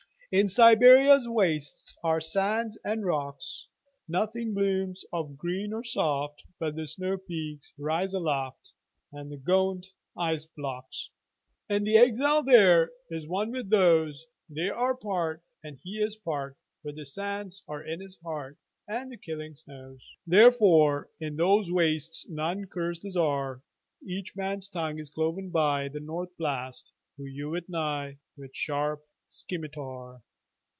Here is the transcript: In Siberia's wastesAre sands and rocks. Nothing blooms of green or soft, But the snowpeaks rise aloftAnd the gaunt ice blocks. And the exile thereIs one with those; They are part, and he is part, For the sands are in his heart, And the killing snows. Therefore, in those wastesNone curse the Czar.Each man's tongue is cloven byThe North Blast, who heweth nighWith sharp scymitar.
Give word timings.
In 0.33 0.47
Siberia's 0.47 1.27
wastesAre 1.27 2.23
sands 2.23 2.77
and 2.85 3.03
rocks. 3.05 3.67
Nothing 4.07 4.53
blooms 4.53 5.03
of 5.11 5.37
green 5.37 5.73
or 5.73 5.83
soft, 5.83 6.43
But 6.57 6.77
the 6.77 6.83
snowpeaks 6.83 7.73
rise 7.77 8.13
aloftAnd 8.13 9.29
the 9.29 9.35
gaunt 9.43 9.87
ice 10.15 10.45
blocks. 10.45 11.09
And 11.67 11.85
the 11.85 11.97
exile 11.97 12.43
thereIs 12.43 13.27
one 13.27 13.51
with 13.51 13.69
those; 13.69 14.25
They 14.49 14.69
are 14.69 14.95
part, 14.95 15.43
and 15.65 15.79
he 15.83 15.97
is 15.97 16.15
part, 16.15 16.55
For 16.81 16.93
the 16.93 17.05
sands 17.05 17.61
are 17.67 17.83
in 17.85 17.99
his 17.99 18.15
heart, 18.23 18.57
And 18.87 19.11
the 19.11 19.17
killing 19.17 19.55
snows. 19.55 19.99
Therefore, 20.25 21.09
in 21.19 21.35
those 21.35 21.69
wastesNone 21.71 22.69
curse 22.69 22.99
the 23.01 23.11
Czar.Each 23.11 24.33
man's 24.37 24.69
tongue 24.69 24.97
is 24.97 25.09
cloven 25.09 25.51
byThe 25.51 26.01
North 26.01 26.31
Blast, 26.37 26.93
who 27.17 27.25
heweth 27.25 27.67
nighWith 27.67 28.15
sharp 28.53 29.05
scymitar. 29.29 30.21